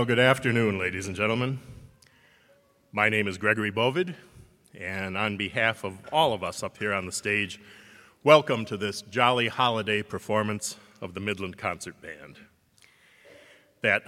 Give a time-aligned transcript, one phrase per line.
[0.00, 1.58] Well, good afternoon, ladies and gentlemen.
[2.90, 4.14] My name is Gregory Bovid,
[4.74, 7.60] and on behalf of all of us up here on the stage,
[8.24, 12.38] welcome to this jolly holiday performance of the Midland Concert Band.
[13.82, 14.04] That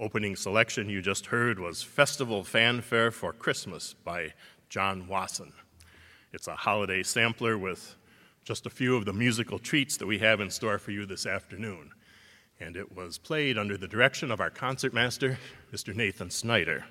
[0.00, 4.32] opening selection you just heard was Festival Fanfare for Christmas by
[4.70, 5.52] John Wasson.
[6.32, 7.96] It's a holiday sampler with
[8.44, 11.26] just a few of the musical treats that we have in store for you this
[11.26, 11.90] afternoon
[12.60, 15.38] and it was played under the direction of our concertmaster,
[15.72, 15.94] Mr.
[15.94, 16.84] Nathan Snyder.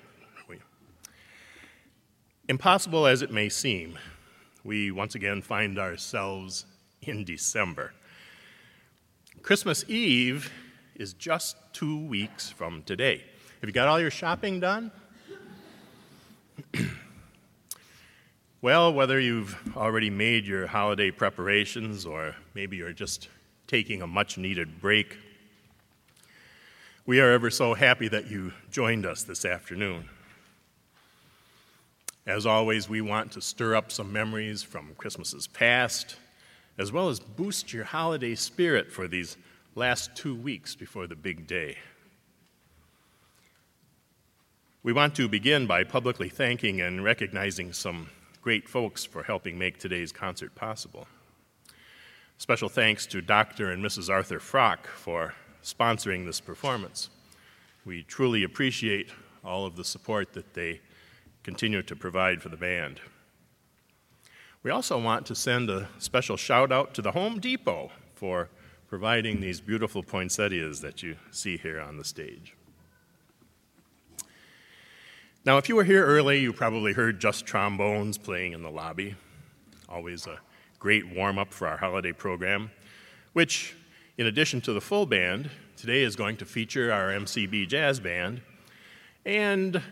[2.46, 3.98] Impossible as it may seem,
[4.64, 6.66] we once again find ourselves
[7.00, 7.94] in December.
[9.40, 10.52] Christmas Eve
[10.94, 13.24] is just two weeks from today.
[13.62, 14.92] Have you got all your shopping done?
[18.60, 23.30] well, whether you've already made your holiday preparations or maybe you're just
[23.66, 25.16] taking a much needed break,
[27.06, 30.08] we are ever so happy that you joined us this afternoon.
[32.26, 36.16] As always, we want to stir up some memories from Christmases past,
[36.78, 39.36] as well as boost your holiday spirit for these
[39.74, 41.76] last two weeks before the big day.
[44.82, 48.08] We want to begin by publicly thanking and recognizing some
[48.40, 51.06] great folks for helping make today's concert possible.
[52.38, 53.70] Special thanks to Dr.
[53.70, 54.08] and Mrs.
[54.08, 57.08] Arthur Frock for sponsoring this performance.
[57.84, 59.08] We truly appreciate
[59.42, 60.80] all of the support that they
[61.42, 63.00] continue to provide for the band.
[64.62, 68.48] We also want to send a special shout out to the Home Depot for
[68.88, 72.54] providing these beautiful poinsettias that you see here on the stage.
[75.44, 79.14] Now, if you were here early, you probably heard just trombones playing in the lobby.
[79.88, 80.38] Always a
[80.78, 82.70] great warm up for our holiday program,
[83.34, 83.74] which
[84.16, 88.42] in addition to the full band, today is going to feature our MCB Jazz Band.
[89.24, 89.82] And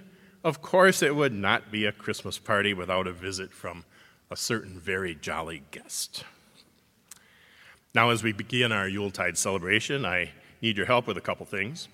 [0.45, 3.85] of course, it would not be a Christmas party without a visit from
[4.31, 6.25] a certain very jolly guest.
[7.95, 10.31] Now, as we begin our Yuletide celebration, I
[10.61, 11.89] need your help with a couple things.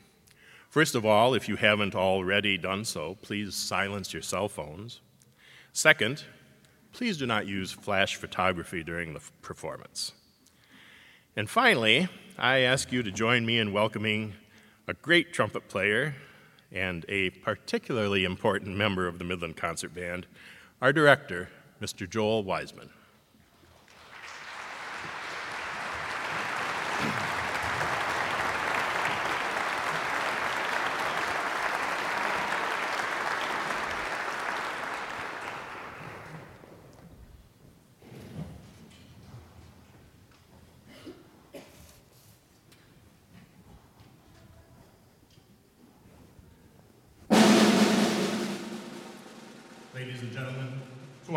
[0.70, 5.00] First of all, if you haven't already done so, please silence your cell phones.
[5.72, 6.24] Second,
[6.92, 10.12] please do not use flash photography during the performance.
[11.38, 14.34] And finally, I ask you to join me in welcoming
[14.88, 16.16] a great trumpet player
[16.72, 20.26] and a particularly important member of the Midland Concert Band,
[20.82, 21.48] our director,
[21.80, 22.10] Mr.
[22.10, 22.90] Joel Wiseman.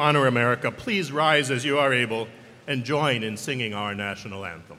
[0.01, 2.27] Honor America, please rise as you are able
[2.65, 4.77] and join in singing our national anthem.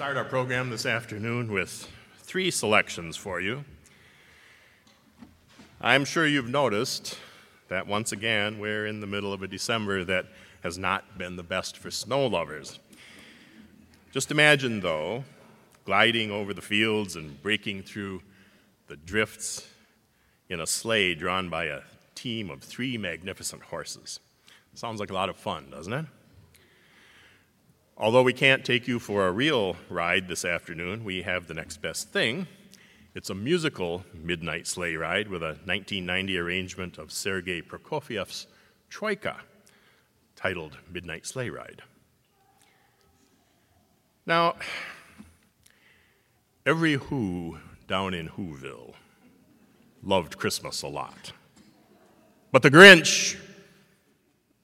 [0.00, 1.86] Start our program this afternoon with
[2.20, 3.62] three selections for you.
[5.78, 7.18] I'm sure you've noticed
[7.68, 10.24] that once again we're in the middle of a December that
[10.62, 12.78] has not been the best for snow lovers.
[14.10, 15.22] Just imagine, though,
[15.84, 18.22] gliding over the fields and breaking through
[18.86, 19.68] the drifts
[20.48, 21.80] in a sleigh drawn by a
[22.14, 24.18] team of three magnificent horses.
[24.72, 26.06] Sounds like a lot of fun, doesn't it?
[28.00, 31.82] Although we can't take you for a real ride this afternoon, we have the next
[31.82, 32.46] best thing.
[33.14, 38.46] It's a musical midnight sleigh ride with a 1990 arrangement of Sergei Prokofiev's
[38.88, 39.36] Troika,
[40.34, 41.82] titled Midnight Sleigh Ride.
[44.24, 44.54] Now,
[46.64, 48.94] every Who down in Whoville
[50.02, 51.32] loved Christmas a lot.
[52.50, 53.36] But the Grinch,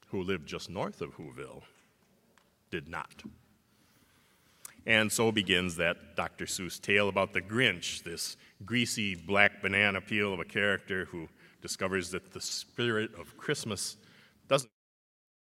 [0.06, 1.64] who lived just north of Whoville,
[2.76, 3.22] did not.
[4.84, 6.44] And so begins that Dr.
[6.44, 11.26] Seuss tale about the Grinch, this greasy black banana peel of a character who
[11.62, 13.96] discovers that the spirit of Christmas
[14.46, 14.70] doesn't,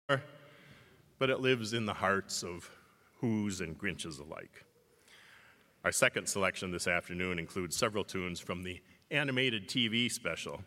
[0.08, 2.68] but it lives in the hearts of
[3.20, 4.64] Who's and Grinches alike.
[5.84, 8.80] Our second selection this afternoon includes several tunes from the
[9.12, 10.60] animated TV special.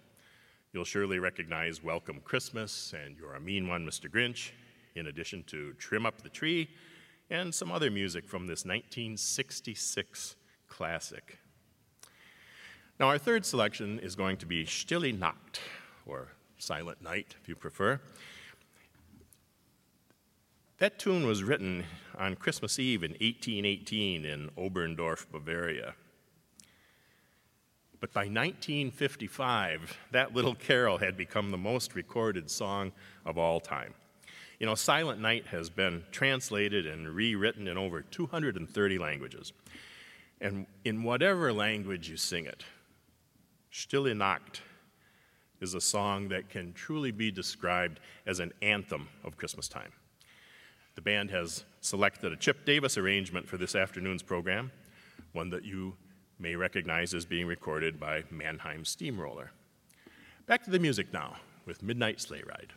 [0.72, 4.10] You'll surely recognize Welcome Christmas and You're a Mean One, Mr.
[4.10, 4.52] Grinch,
[4.96, 6.70] in addition to Trim Up the Tree
[7.30, 10.36] and some other music from this 1966
[10.68, 11.40] classic.
[13.00, 15.60] Now, our third selection is going to be Stille Nacht,
[16.06, 18.00] or Silent Night, if you prefer.
[20.78, 21.84] That tune was written
[22.18, 25.96] on Christmas Eve in 1818 in Oberndorf, Bavaria.
[28.00, 32.92] But by 1955, that little carol had become the most recorded song
[33.26, 33.94] of all time.
[34.60, 39.52] You know, Silent Night has been translated and rewritten in over 230 languages.
[40.40, 42.64] And in whatever language you sing it,
[43.72, 44.62] Stille Nacht
[45.60, 49.92] is a song that can truly be described as an anthem of Christmas time.
[50.96, 54.72] The band has selected a Chip Davis arrangement for this afternoon's program,
[55.34, 55.96] one that you
[56.40, 59.52] may recognize as being recorded by Mannheim Steamroller.
[60.46, 61.36] Back to the music now
[61.66, 62.74] with Midnight Sleigh Ride.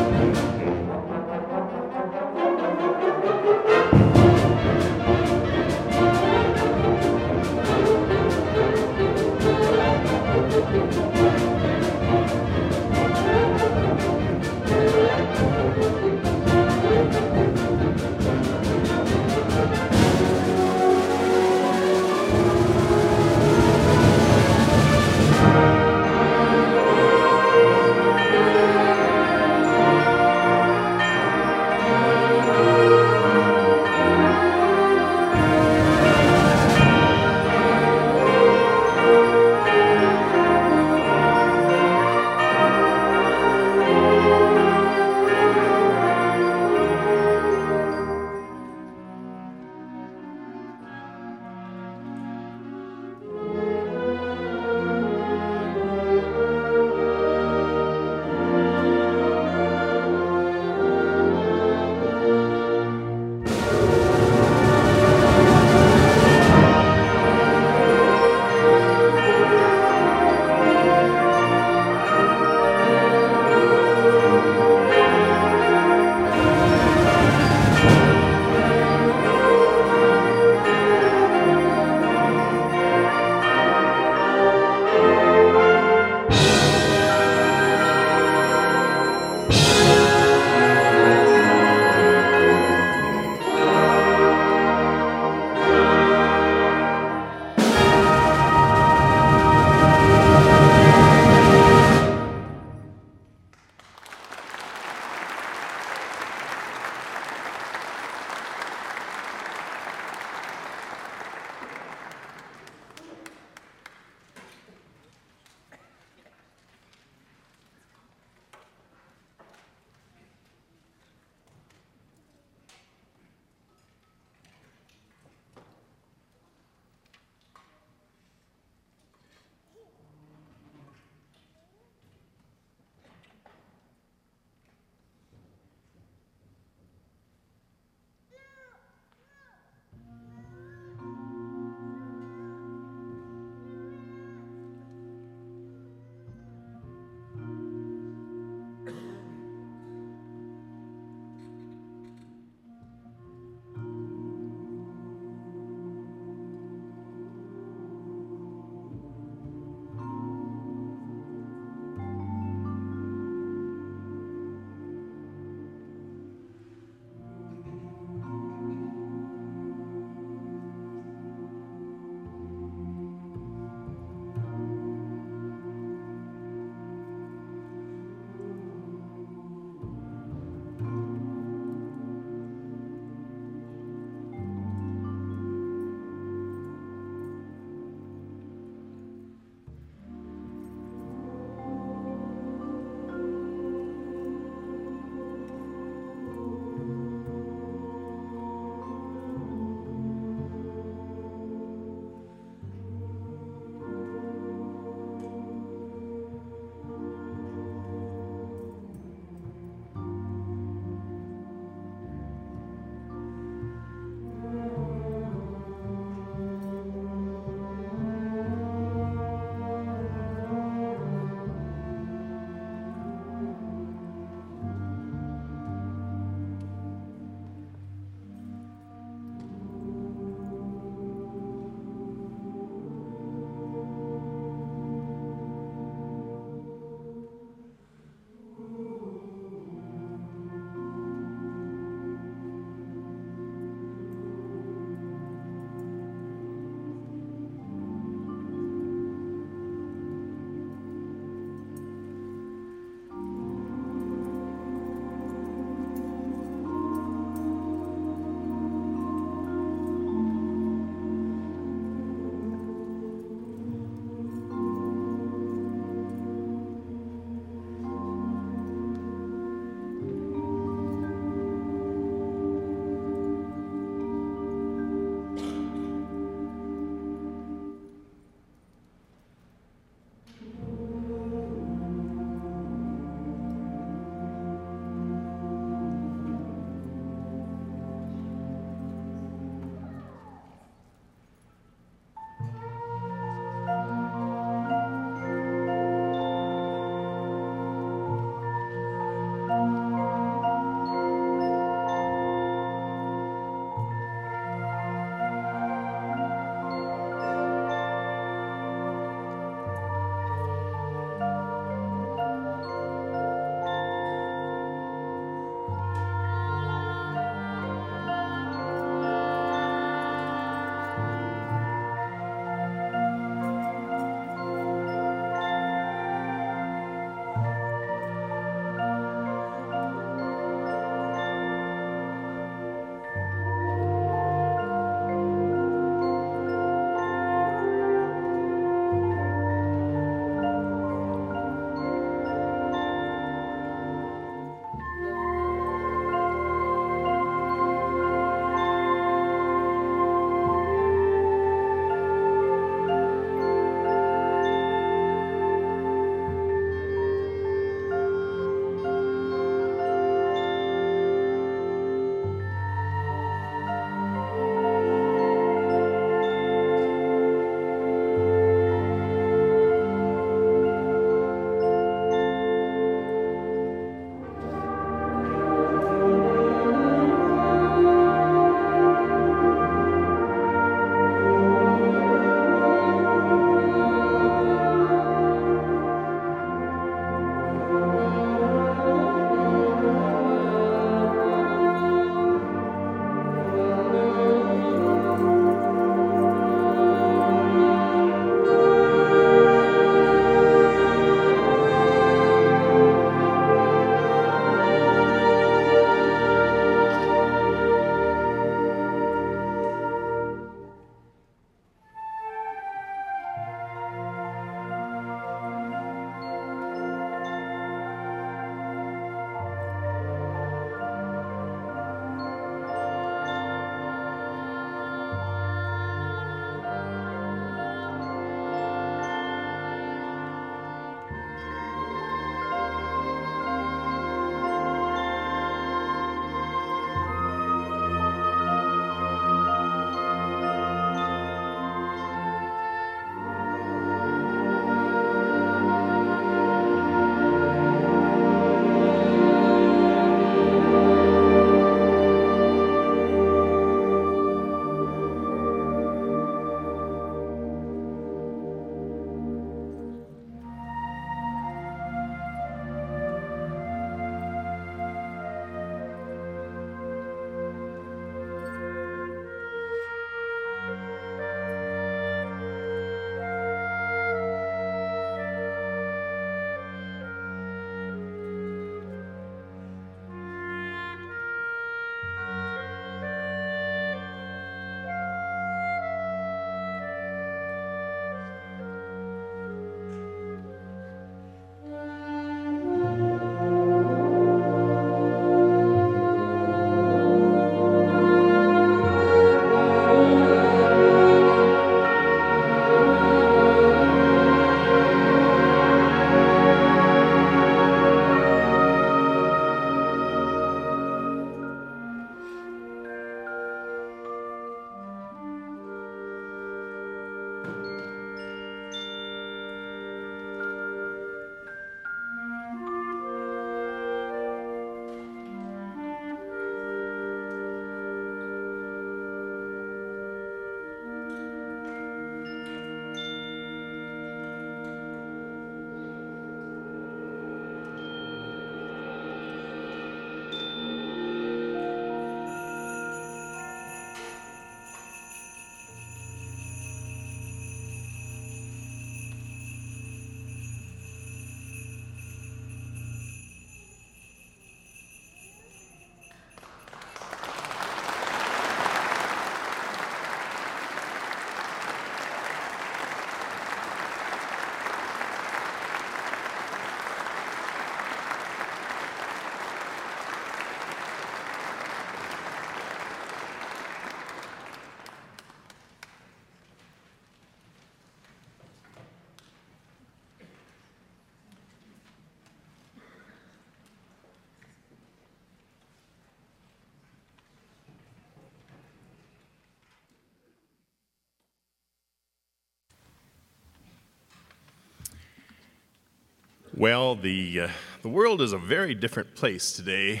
[596.62, 597.48] Well, the, uh,
[597.82, 600.00] the world is a very different place today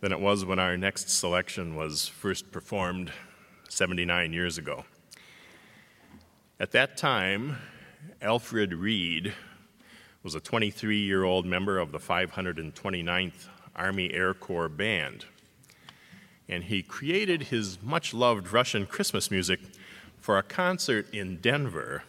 [0.00, 3.10] than it was when our next selection was first performed
[3.68, 4.84] 79 years ago.
[6.60, 7.56] At that time,
[8.22, 9.34] Alfred Reed
[10.22, 15.24] was a 23 year old member of the 529th Army Air Corps Band.
[16.48, 19.58] And he created his much loved Russian Christmas music
[20.16, 22.04] for a concert in Denver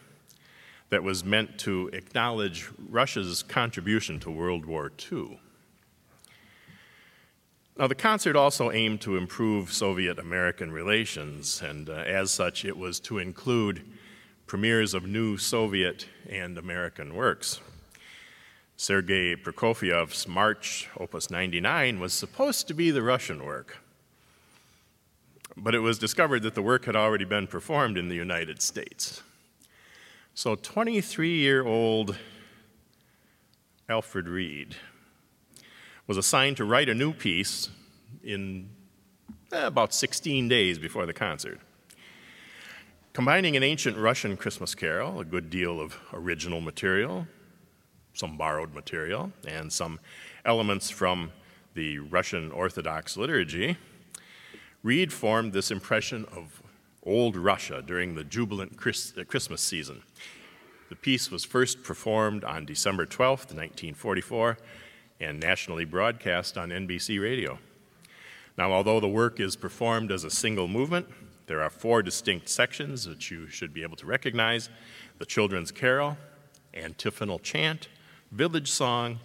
[0.92, 5.40] that was meant to acknowledge Russia's contribution to World War II.
[7.78, 12.76] Now, the concert also aimed to improve Soviet American relations, and uh, as such, it
[12.76, 13.82] was to include
[14.46, 17.62] premieres of new Soviet and American works.
[18.76, 23.78] Sergei Prokofiev's March, Opus 99, was supposed to be the Russian work,
[25.56, 29.22] but it was discovered that the work had already been performed in the United States.
[30.34, 32.16] So 23 year old
[33.86, 34.76] Alfred Reed
[36.06, 37.68] was assigned to write a new piece
[38.24, 38.70] in
[39.52, 41.60] eh, about 16 days before the concert.
[43.12, 47.26] Combining an ancient Russian Christmas carol, a good deal of original material,
[48.14, 50.00] some borrowed material, and some
[50.46, 51.30] elements from
[51.74, 53.76] the Russian Orthodox liturgy,
[54.82, 56.61] Reed formed this impression of
[57.04, 60.02] old Russia during the jubilant uh, Christmas season.
[60.88, 64.58] The piece was first performed on December 12, 1944,
[65.20, 67.58] and nationally broadcast on NBC radio.
[68.58, 71.06] Now, although the work is performed as a single movement,
[71.46, 74.68] there are four distinct sections that you should be able to recognize
[75.18, 76.16] the Children's Carol,
[76.74, 77.88] Antiphonal Chant,
[78.30, 79.18] Village Song,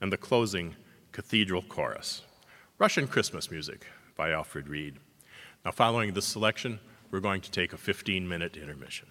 [0.00, 0.74] and the closing
[1.12, 2.22] Cathedral Chorus.
[2.78, 4.96] Russian Christmas Music by Alfred Reed.
[5.64, 6.80] Now, following this selection,
[7.12, 9.06] we're going to take a 15 minute intermission.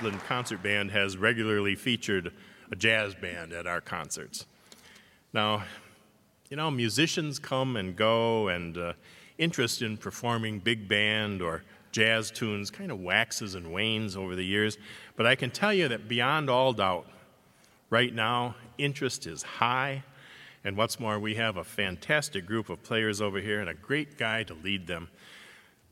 [0.00, 2.32] Midland Concert Band has regularly featured
[2.70, 4.46] a jazz band at our concerts.
[5.32, 5.64] Now,
[6.50, 8.92] you know, musicians come and go, and uh,
[9.38, 14.44] interest in performing big band or jazz tunes kind of waxes and wanes over the
[14.44, 14.78] years.
[15.16, 17.08] But I can tell you that beyond all doubt,
[17.90, 20.04] right now, interest is high.
[20.62, 24.16] And what's more, we have a fantastic group of players over here and a great
[24.16, 25.08] guy to lead them.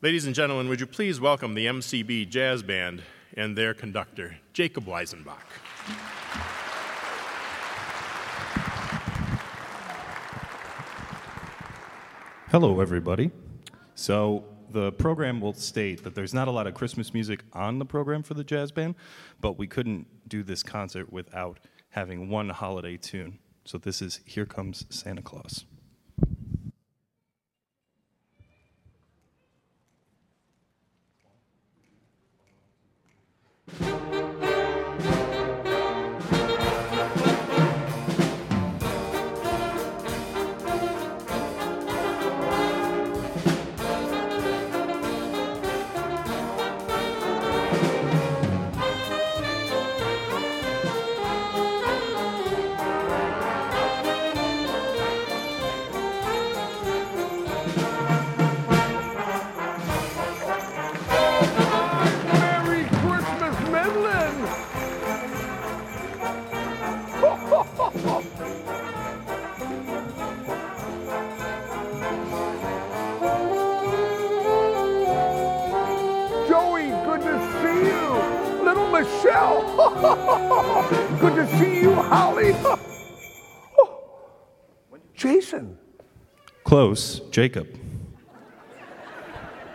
[0.00, 3.02] Ladies and gentlemen, would you please welcome the MCB Jazz Band
[3.36, 5.36] and their conductor, Jacob Weisenbach.
[12.50, 13.30] Hello, everybody.
[13.94, 17.84] So, the program will state that there's not a lot of Christmas music on the
[17.84, 18.94] program for the jazz band,
[19.40, 21.58] but we couldn't do this concert without
[21.90, 23.38] having one holiday tune.
[23.64, 25.64] So, this is Here Comes Santa Claus.
[81.26, 82.54] Good to see you, Holly.
[83.78, 84.98] Oh.
[85.14, 85.76] Jason
[86.64, 87.68] Close, Jacob.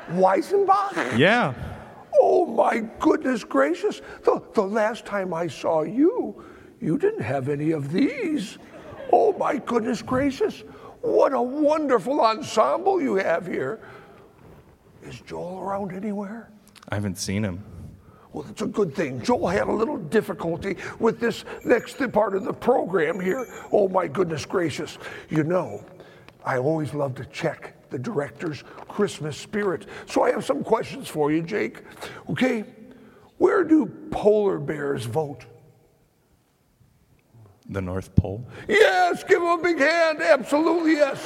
[0.10, 1.18] Weisenbach?
[1.18, 1.54] Yeah.
[2.20, 4.02] Oh my goodness gracious.
[4.24, 6.44] The, the last time I saw you,
[6.82, 8.58] you didn't have any of these.
[9.12, 10.64] Oh my goodness gracious.
[11.02, 13.80] What a wonderful ensemble you have here.
[15.04, 16.52] Is Joel around anywhere?
[16.90, 17.64] I haven't seen him.
[18.34, 19.22] Well, that's a good thing.
[19.22, 23.46] Joel had a little difficulty with this next part of the program here.
[23.72, 24.98] Oh, my goodness gracious.
[25.30, 25.84] You know,
[26.46, 29.86] I always love to check the director's Christmas spirit.
[30.06, 31.84] So I have some questions for you, Jake.
[32.30, 32.64] Okay,
[33.38, 35.46] where do polar bears vote?
[37.70, 38.46] The North Pole.
[38.68, 40.22] Yes, give him a big hand.
[40.22, 41.20] Absolutely, yes.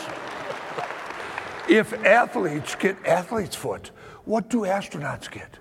[1.68, 3.91] If athletes get athlete's foot,
[4.26, 5.58] what do astronauts get?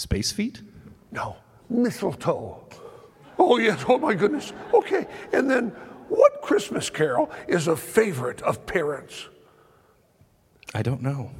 [0.00, 0.62] Space feet?
[1.12, 1.36] No,
[1.68, 2.66] mistletoe.
[3.38, 4.54] Oh, yes, oh my goodness.
[4.72, 5.68] Okay, and then
[6.08, 9.28] what Christmas carol is a favorite of parents?
[10.74, 11.30] I don't know.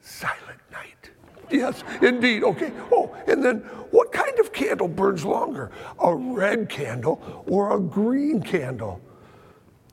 [0.00, 1.10] Silent Night.
[1.50, 2.44] Yes, indeed.
[2.44, 2.70] Okay.
[2.92, 3.56] Oh, and then
[3.90, 5.72] what kind of candle burns longer?
[5.98, 9.00] A red candle or a green candle?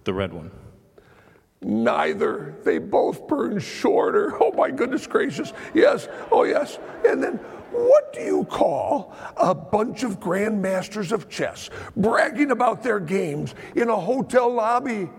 [0.04, 0.52] The red one.
[1.64, 2.54] Neither.
[2.64, 4.38] They both burn shorter.
[4.40, 5.54] Oh my goodness gracious.
[5.74, 6.08] Yes.
[6.32, 6.78] Oh yes.
[7.04, 7.40] And then
[7.72, 13.90] what do you call a bunch of grandmasters of chess bragging about their games in
[13.90, 15.10] a hotel lobby?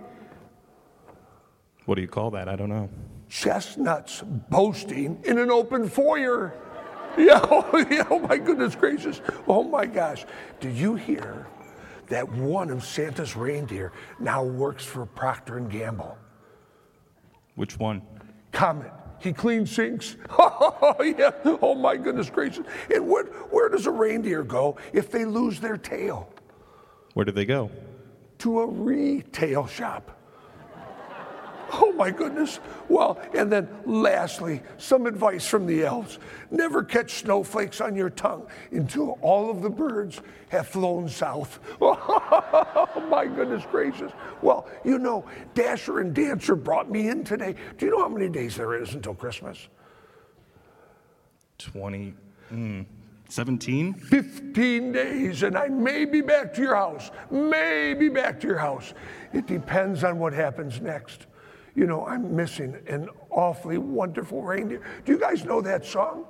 [1.86, 2.48] What do you call that?
[2.48, 2.88] I don't know.
[3.28, 6.54] Chestnuts boasting in an open foyer.
[7.18, 9.20] Yeah, oh, yeah, oh my goodness gracious.
[9.48, 10.24] Oh my gosh.
[10.60, 11.48] Did you hear
[12.06, 16.16] that one of Santa's reindeer now works for Procter and Gamble?
[17.56, 18.02] Which one?
[18.52, 18.92] Comet.
[19.20, 20.16] He cleans sinks.
[20.82, 21.32] Oh, yeah.
[21.62, 22.66] Oh, my goodness gracious.
[22.92, 26.32] And what, where does a reindeer go if they lose their tail?
[27.14, 27.70] Where do they go?
[28.38, 30.19] To a retail shop.
[31.72, 32.60] Oh, my goodness.
[32.88, 36.18] Well, and then lastly, some advice from the elves.
[36.50, 41.60] Never catch snowflakes on your tongue until all of the birds have flown south.
[42.92, 44.10] Oh, my goodness gracious.
[44.42, 47.54] Well, you know, Dasher and Dancer brought me in today.
[47.78, 49.68] Do you know how many days there is until Christmas?
[51.58, 52.14] 20.
[52.52, 52.86] Mm,
[53.28, 53.94] 17?
[53.94, 57.10] 15 days, and I may be back to your house.
[57.30, 58.92] May be back to your house.
[59.32, 61.26] It depends on what happens next.
[61.80, 64.82] You know, I'm missing an awfully wonderful reindeer.
[65.06, 66.26] Do you guys know that song?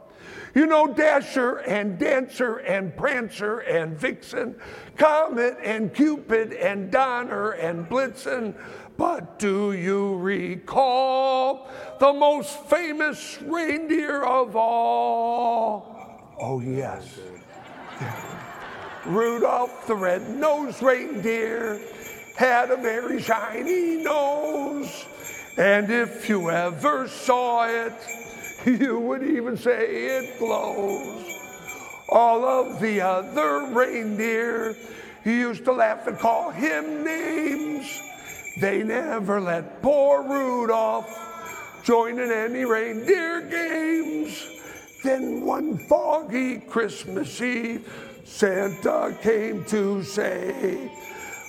[0.55, 4.55] You know, Dasher and Dancer and Prancer and Vixen,
[4.96, 8.55] Comet and Cupid and Donner and Blitzen.
[8.96, 16.36] But do you recall the most famous reindeer of all?
[16.40, 17.18] Oh, yes.
[19.05, 21.80] Rudolph the red-nosed reindeer
[22.36, 25.07] had a very shiny nose.
[25.61, 27.93] And if you ever saw it,
[28.65, 31.23] you would even say it glows.
[32.09, 34.75] All of the other reindeer
[35.23, 38.01] used to laugh and call him names.
[38.59, 41.15] They never let poor Rudolph
[41.85, 44.43] join in any reindeer games.
[45.05, 47.87] Then one foggy Christmas Eve,
[48.25, 50.91] Santa came to say,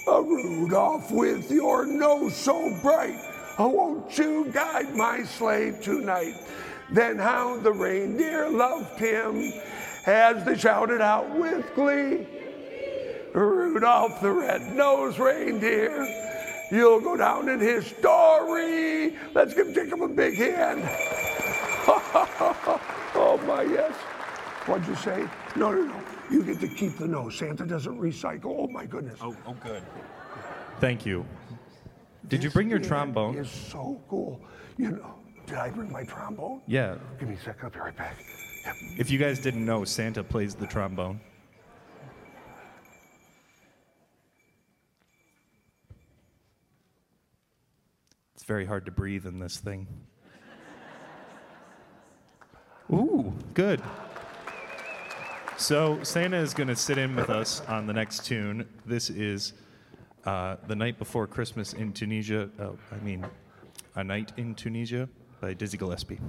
[0.05, 3.30] "A Rudolph, with your nose so bright,
[3.61, 6.35] oh, won't you guide my sleigh tonight?
[6.91, 9.53] Then how the reindeer loved him
[10.05, 12.27] as they shouted out with glee,
[13.33, 16.07] Rudolph the red-nosed reindeer,
[16.71, 19.15] you'll go down in history.
[19.33, 20.81] Let's give Jacob a big hand.
[23.15, 23.93] oh my yes.
[24.65, 25.27] What'd you say?
[25.55, 26.01] No, no, no.
[26.29, 27.35] You get to keep the nose.
[27.35, 28.55] Santa doesn't recycle.
[28.57, 29.19] Oh my goodness.
[29.21, 29.83] Oh, oh, good.
[30.79, 31.25] Thank you.
[32.27, 33.37] Did you bring your trombone?
[33.37, 34.41] Is so cool.
[34.77, 35.15] You know,
[35.45, 36.61] did I bring my trombone?
[36.67, 36.95] Yeah.
[37.19, 37.63] Give me a second.
[37.63, 38.17] I'll be right back.
[38.65, 38.75] Yep.
[38.97, 41.19] If you guys didn't know, Santa plays the trombone.
[48.35, 49.87] It's very hard to breathe in this thing.
[52.93, 53.81] Ooh, good.
[55.57, 58.67] So Santa is going to sit in with us on the next tune.
[58.85, 59.53] This is
[60.25, 63.25] uh, "The Night Before Christmas in Tunisia." Oh, I mean,
[63.95, 65.09] "A Night in Tunisia"
[65.39, 66.19] by Dizzy Gillespie.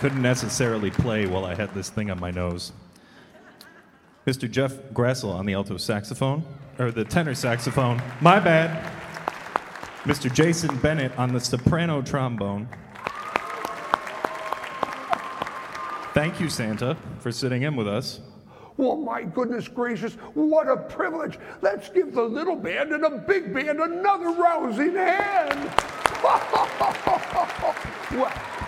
[0.00, 2.72] Couldn't necessarily play while I had this thing on my nose.
[4.26, 4.50] Mr.
[4.50, 6.42] Jeff Grassel on the alto saxophone,
[6.78, 8.00] or the tenor saxophone.
[8.22, 8.90] My bad.
[10.04, 10.32] Mr.
[10.32, 12.66] Jason Bennett on the soprano trombone.
[16.14, 18.20] Thank you, Santa, for sitting in with us.
[18.78, 21.38] Well, my goodness gracious, what a privilege.
[21.60, 25.70] Let's give the little band and the big band another rousing hand.
[28.12, 28.59] well,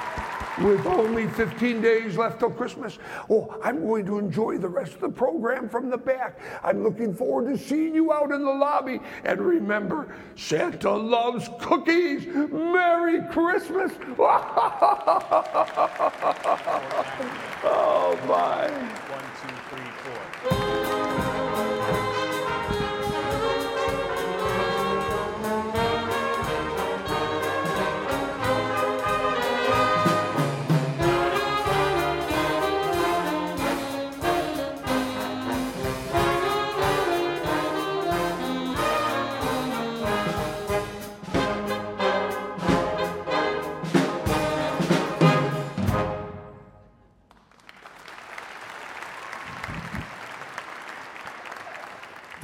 [0.60, 2.98] with only 15 days left till Christmas,
[3.30, 6.38] oh, I'm going to enjoy the rest of the program from the back.
[6.62, 9.00] I'm looking forward to seeing you out in the lobby.
[9.24, 12.26] And remember, Santa loves cookies.
[12.26, 13.92] Merry Christmas.
[17.64, 19.01] oh, my.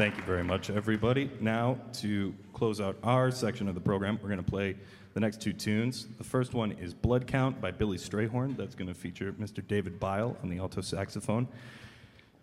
[0.09, 1.31] Thank you very much, everybody.
[1.39, 4.75] Now, to close out our section of the program, we're going to play
[5.13, 6.07] the next two tunes.
[6.17, 8.57] The first one is Blood Count by Billy Strayhorn.
[8.57, 9.63] That's going to feature Mr.
[9.69, 11.47] David Bile on the alto saxophone.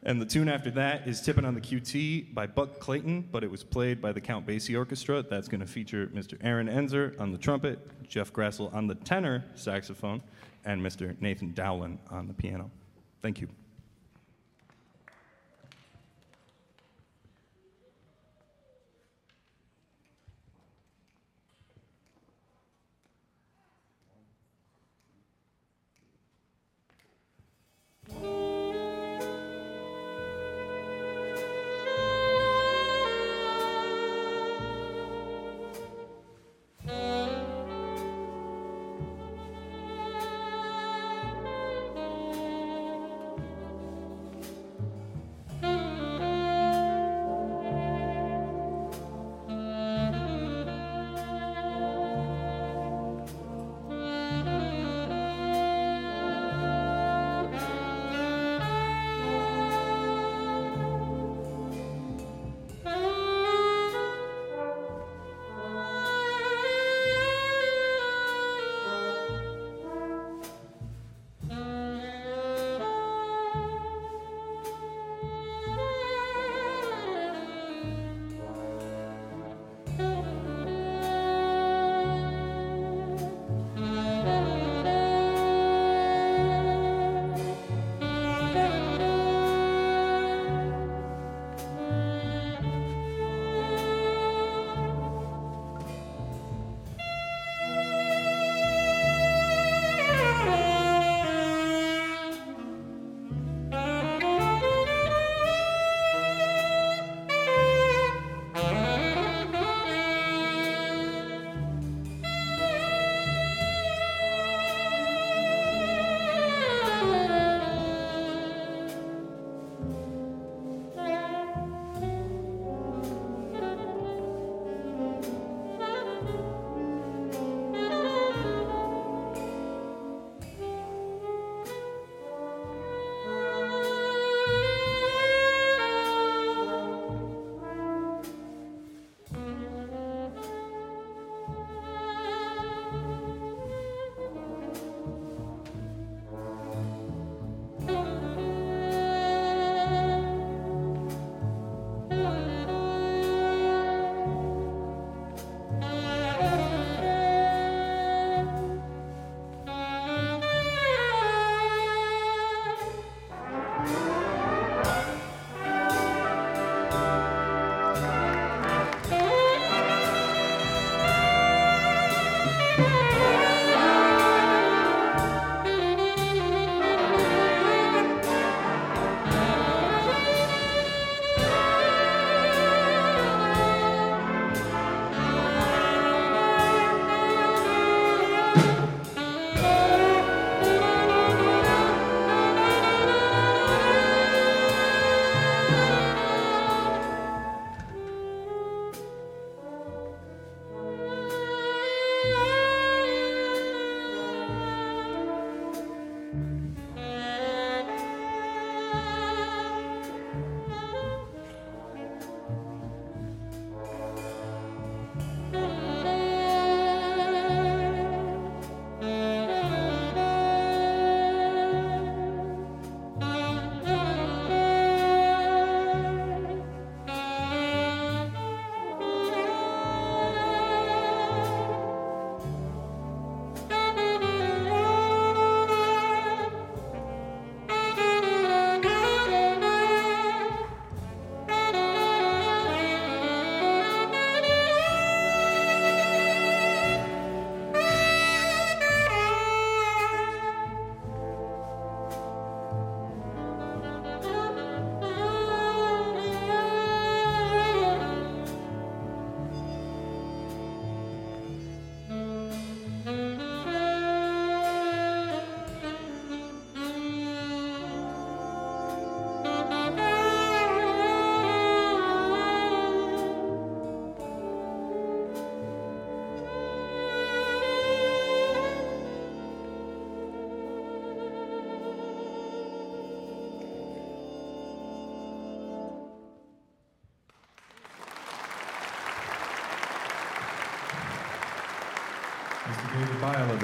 [0.03, 3.49] And the tune after that is Tippin' on the QT by Buck Clayton, but it
[3.49, 5.23] was played by the Count Basie Orchestra.
[5.23, 6.37] That's going to feature Mr.
[6.41, 10.21] Aaron Enzer on the trumpet, Jeff Grassel on the tenor saxophone,
[10.65, 11.19] and Mr.
[11.19, 12.69] Nathan Dowland on the piano.
[13.23, 13.47] Thank you.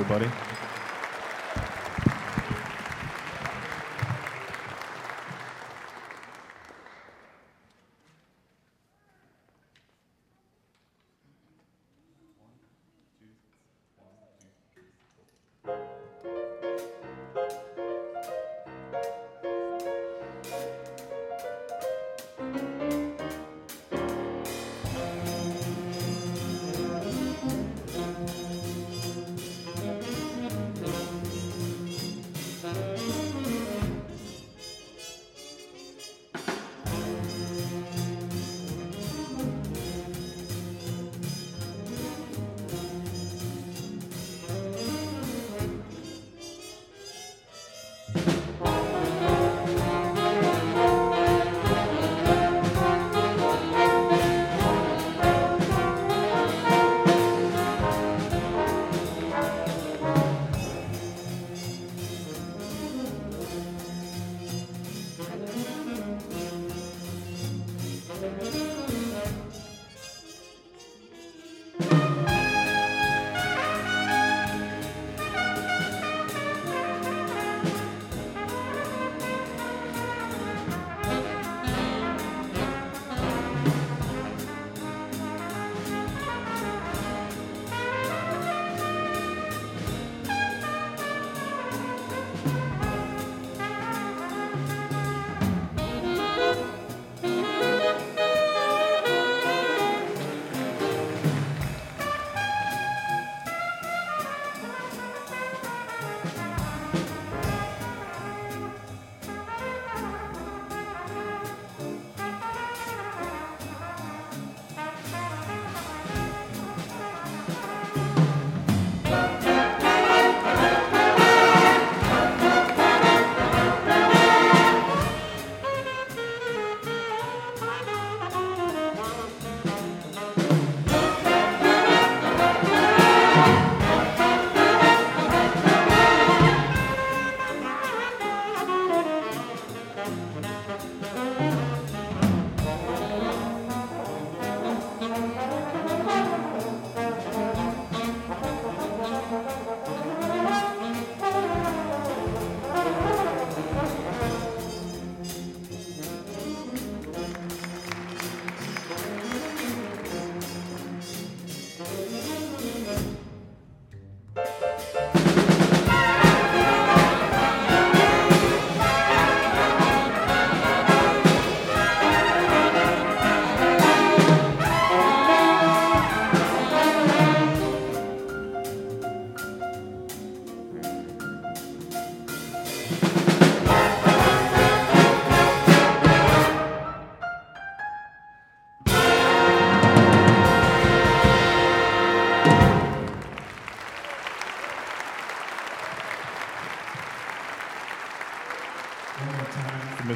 [0.01, 0.40] Everybody.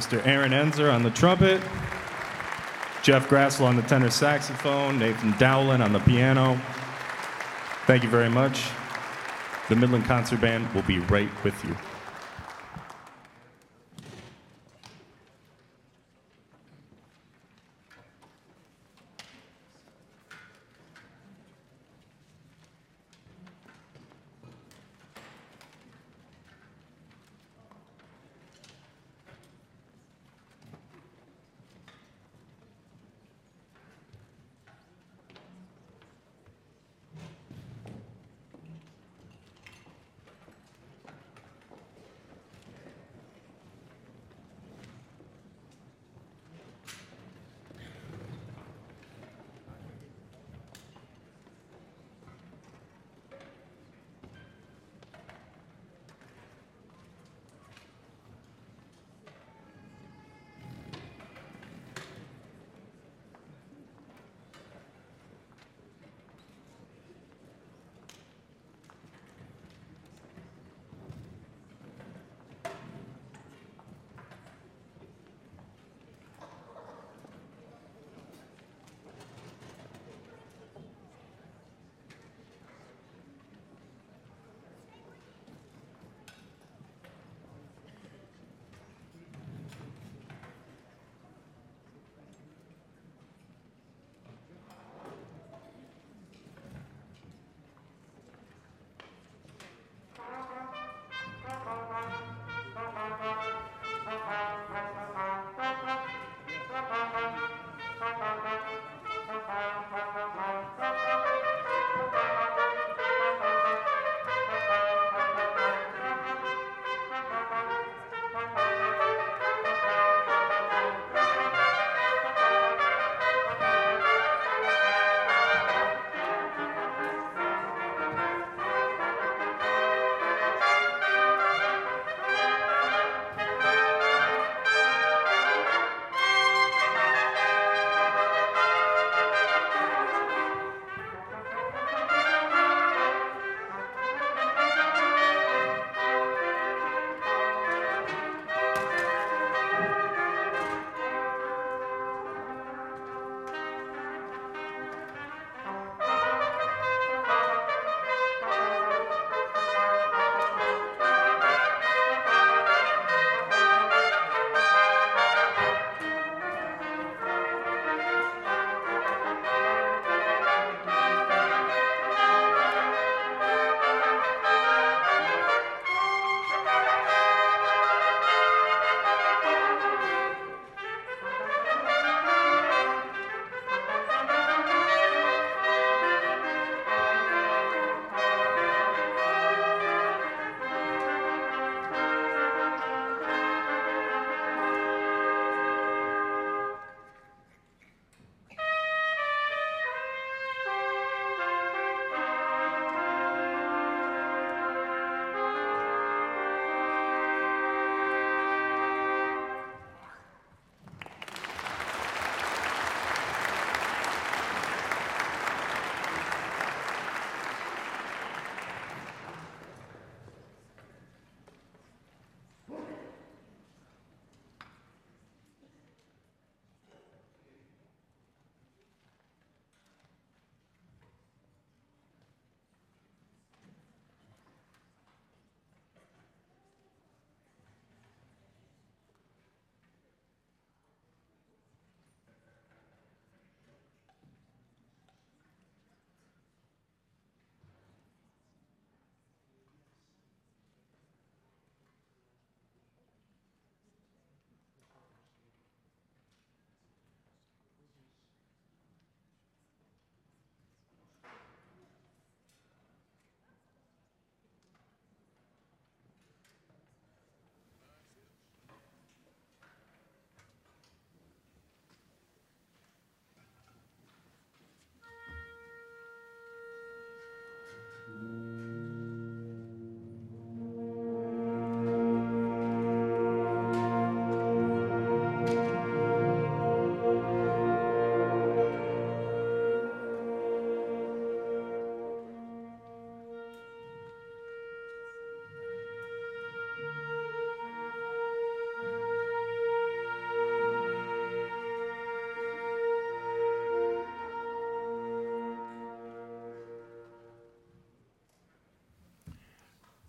[0.06, 0.24] Mr.
[0.24, 1.60] Aaron Enzer on the trumpet,
[3.02, 6.60] Jeff Grassel on the tenor saxophone, Nathan Dowland on the piano.
[7.88, 8.68] Thank you very much.
[9.68, 11.76] The Midland Concert Band will be right with you.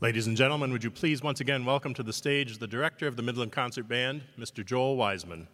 [0.07, 3.17] Ladies and gentlemen, would you please once again welcome to the stage the director of
[3.17, 4.65] the Midland Concert Band, Mr.
[4.65, 5.49] Joel Wiseman.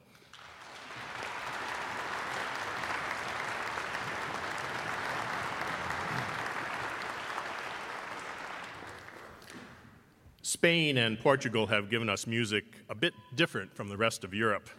[10.43, 14.69] Spain and Portugal have given us music a bit different from the rest of Europe,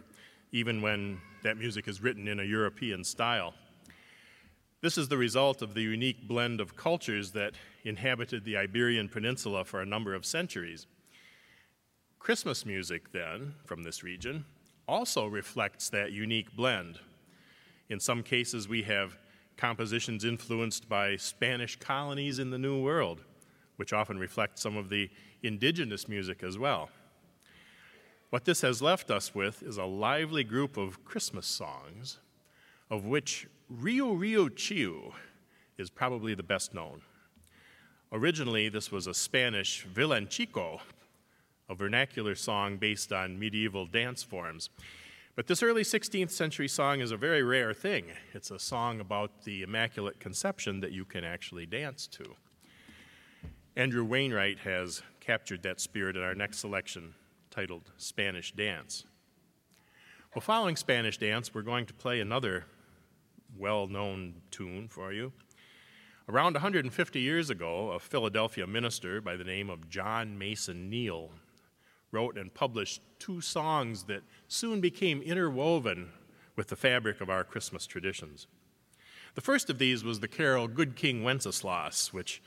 [0.53, 3.53] even when that music is written in a European style.
[4.81, 7.53] This is the result of the unique blend of cultures that
[7.83, 10.85] inhabited the Iberian Peninsula for a number of centuries.
[12.19, 14.45] Christmas music, then, from this region,
[14.87, 16.99] also reflects that unique blend.
[17.89, 19.17] In some cases, we have
[19.57, 23.23] compositions influenced by Spanish colonies in the New World,
[23.77, 25.09] which often reflect some of the
[25.43, 26.89] indigenous music as well.
[28.29, 32.19] What this has left us with is a lively group of Christmas songs,
[32.89, 35.13] of which Riu Riu Chiu
[35.77, 37.01] is probably the best known.
[38.11, 40.79] Originally, this was a Spanish villancico,
[41.67, 44.69] a vernacular song based on medieval dance forms.
[45.35, 48.05] But this early 16th century song is a very rare thing.
[48.33, 52.35] It's a song about the Immaculate Conception that you can actually dance to.
[53.75, 57.15] Andrew Wainwright has captured that spirit in our next selection
[57.51, 59.03] titled Spanish Dance.
[60.33, 62.65] Well, following Spanish Dance, we're going to play another
[63.57, 65.31] well known tune for you.
[66.27, 71.29] Around 150 years ago, a Philadelphia minister by the name of John Mason Neale
[72.11, 76.09] wrote and published two songs that soon became interwoven
[76.55, 78.47] with the fabric of our Christmas traditions.
[79.35, 82.41] The first of these was the carol Good King Wenceslas, which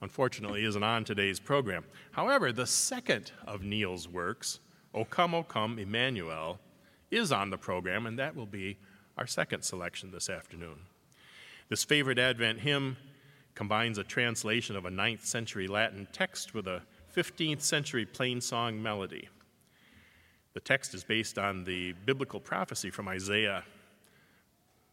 [0.00, 1.84] unfortunately isn't on today's program.
[2.12, 4.60] However, the second of Neale's works,
[4.94, 6.60] O Come, O Come, Emmanuel,
[7.10, 8.78] is on the program, and that will be
[9.18, 10.78] our second selection this afternoon.
[11.68, 12.96] This favorite Advent hymn
[13.56, 16.82] combines a translation of a 9th century Latin text with a
[17.14, 19.28] 15th century plain song melody.
[20.54, 23.64] The text is based on the biblical prophecy from Isaiah,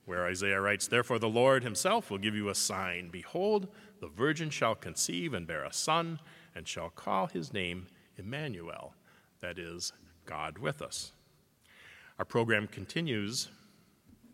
[0.06, 3.10] where Isaiah writes, Therefore the Lord himself will give you a sign.
[3.12, 3.68] Behold,
[4.02, 6.20] the virgin shall conceive and bear a son,
[6.56, 7.86] and shall call his name
[8.18, 8.96] Emmanuel,
[9.42, 9.94] that is,
[10.26, 11.12] God with us.
[12.18, 13.50] Our program continues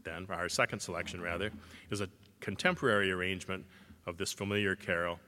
[0.03, 1.51] then, our second selection rather,
[1.89, 2.09] is a
[2.39, 3.65] contemporary arrangement
[4.05, 5.19] of this familiar carol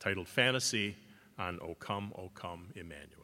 [0.00, 0.96] titled Fantasy
[1.38, 3.23] on O Come, O Come, Emmanuel.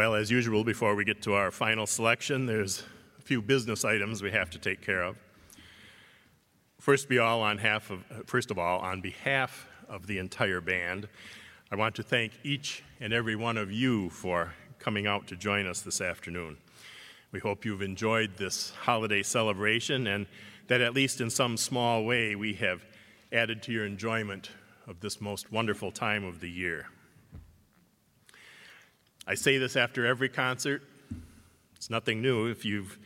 [0.00, 2.84] Well, as usual, before we get to our final selection, there's
[3.18, 5.18] a few business items we have to take care of.
[6.78, 11.06] First, be all on half of, first of all, on behalf of the entire band,
[11.70, 15.66] I want to thank each and every one of you for coming out to join
[15.66, 16.56] us this afternoon.
[17.30, 20.24] We hope you've enjoyed this holiday celebration and
[20.68, 22.86] that, at least in some small way, we have
[23.32, 24.48] added to your enjoyment
[24.86, 26.86] of this most wonderful time of the year.
[29.30, 30.82] I say this after every concert.
[31.76, 32.46] It's nothing new.
[32.46, 32.98] If you've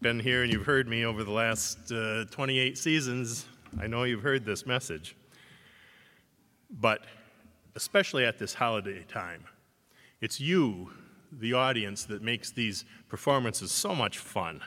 [0.00, 3.46] been here and you've heard me over the last uh, 28 seasons,
[3.80, 5.16] I know you've heard this message.
[6.70, 7.04] But
[7.74, 9.42] especially at this holiday time,
[10.20, 10.92] it's you,
[11.32, 14.60] the audience, that makes these performances so much fun.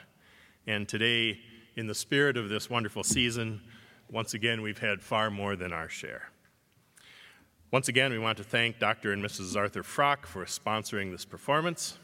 [0.68, 1.40] And today,
[1.78, 3.62] in the spirit of this wonderful season,
[4.12, 6.30] once again, we've had far more than our share.
[7.76, 9.12] Once again, we want to thank Dr.
[9.12, 9.58] and Mrs.
[9.58, 11.98] Arthur Frock for sponsoring this performance.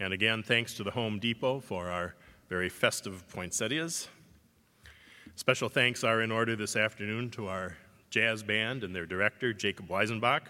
[0.00, 2.14] And again, thanks to the Home Depot for our
[2.48, 4.08] very festive poinsettias.
[5.36, 7.76] Special thanks are in order this afternoon to our
[8.08, 10.46] jazz band and their director, Jacob Weisenbach.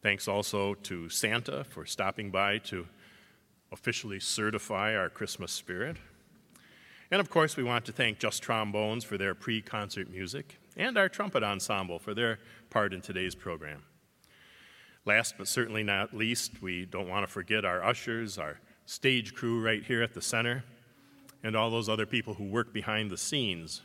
[0.00, 2.86] Thanks also to Santa for stopping by to
[3.70, 5.98] officially certify our Christmas spirit.
[7.10, 10.96] And of course, we want to thank Just Trombones for their pre concert music and
[10.96, 12.38] our trumpet ensemble for their
[12.70, 13.82] part in today's program.
[15.04, 19.60] Last but certainly not least, we don't want to forget our ushers, our stage crew
[19.60, 20.64] right here at the center,
[21.42, 23.82] and all those other people who work behind the scenes.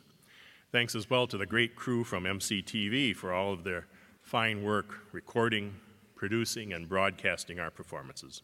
[0.72, 3.88] Thanks as well to the great crew from MCTV for all of their
[4.22, 5.76] fine work recording,
[6.16, 8.42] producing, and broadcasting our performances.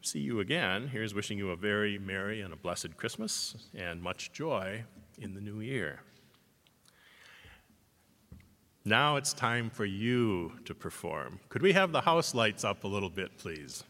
[0.00, 4.32] see you again, here's wishing you a very merry and a blessed Christmas and much
[4.32, 4.84] joy
[5.18, 6.02] in the new year.
[8.84, 11.40] Now it's time for you to perform.
[11.48, 13.82] Could we have the house lights up a little bit, please?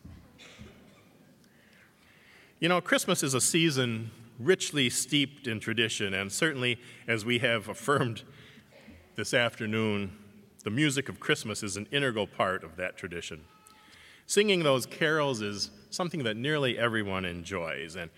[2.58, 7.68] You know, Christmas is a season richly steeped in tradition, and certainly, as we have
[7.68, 8.22] affirmed
[9.14, 10.16] this afternoon,
[10.64, 13.44] the music of Christmas is an integral part of that tradition.
[14.26, 18.10] Singing those carols is something that nearly everyone enjoys, and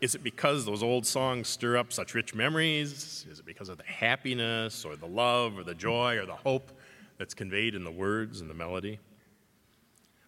[0.00, 3.26] is it because those old songs stir up such rich memories?
[3.28, 6.70] Is it because of the happiness or the love or the joy or the hope
[7.18, 9.00] that's conveyed in the words and the melody?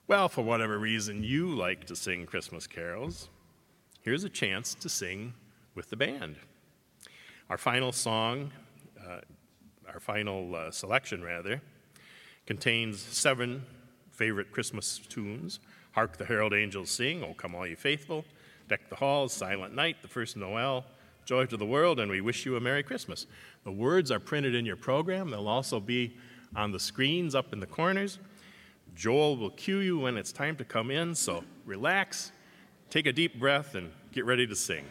[0.09, 3.29] Well, for whatever reason you like to sing Christmas carols,
[4.03, 5.35] here's a chance to sing
[5.77, 6.35] with the band.
[7.49, 8.51] Our final song,
[10.01, 11.61] our final uh, selection rather,
[12.47, 13.65] contains seven
[14.11, 15.61] favorite Christmas tunes
[15.93, 18.25] Hark the Herald Angels Sing, O Come All Ye Faithful.
[18.69, 20.85] Deck the halls, Silent Night, the first Noel,
[21.25, 23.27] Joy to the World, and we wish you a Merry Christmas.
[23.65, 25.31] The words are printed in your program.
[25.31, 26.17] They'll also be
[26.55, 28.21] on the screens up in the corners.
[28.95, 32.31] Joel will cue you when it's time to come in, so relax,
[32.89, 34.85] take a deep breath, and get ready to sing.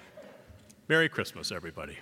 [0.90, 1.98] Merry Christmas, everybody.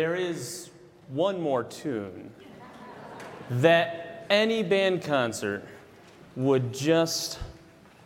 [0.00, 0.70] There is
[1.08, 2.30] one more tune
[3.50, 5.62] that any band concert
[6.36, 7.38] would just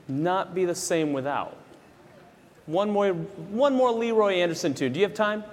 [0.09, 1.57] not be the same without.
[2.67, 4.93] One more, one more Leroy Anderson tune.
[4.93, 5.44] Do you have time?